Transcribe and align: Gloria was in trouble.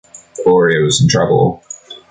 Gloria 0.43 0.83
was 0.83 0.99
in 0.99 1.07
trouble. 1.09 1.63